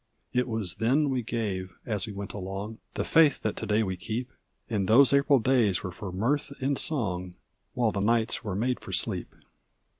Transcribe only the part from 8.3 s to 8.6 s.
were